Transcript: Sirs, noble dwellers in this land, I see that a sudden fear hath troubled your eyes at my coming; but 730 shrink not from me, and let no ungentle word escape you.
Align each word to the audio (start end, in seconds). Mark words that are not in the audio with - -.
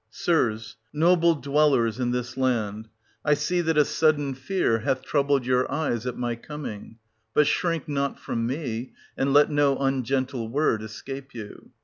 Sirs, 0.09 0.77
noble 0.91 1.35
dwellers 1.35 1.99
in 1.99 2.09
this 2.09 2.35
land, 2.35 2.89
I 3.23 3.35
see 3.35 3.61
that 3.61 3.77
a 3.77 3.85
sudden 3.85 4.33
fear 4.33 4.79
hath 4.79 5.03
troubled 5.03 5.45
your 5.45 5.71
eyes 5.71 6.07
at 6.07 6.17
my 6.17 6.35
coming; 6.35 6.97
but 7.35 7.45
730 7.45 7.45
shrink 7.45 7.87
not 7.87 8.19
from 8.19 8.47
me, 8.47 8.93
and 9.15 9.31
let 9.31 9.51
no 9.51 9.77
ungentle 9.77 10.47
word 10.49 10.81
escape 10.81 11.35
you. 11.35 11.69